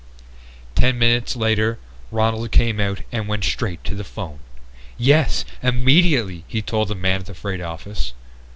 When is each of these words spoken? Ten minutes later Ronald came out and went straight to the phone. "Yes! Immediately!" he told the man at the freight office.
Ten 0.73 0.97
minutes 0.97 1.35
later 1.35 1.77
Ronald 2.09 2.49
came 2.51 2.79
out 2.79 3.01
and 3.11 3.27
went 3.27 3.43
straight 3.43 3.83
to 3.83 3.93
the 3.93 4.03
phone. 4.03 4.39
"Yes! 4.97 5.45
Immediately!" 5.61 6.43
he 6.47 6.63
told 6.63 6.87
the 6.87 6.95
man 6.95 7.19
at 7.19 7.27
the 7.27 7.35
freight 7.35 7.61
office. 7.61 8.13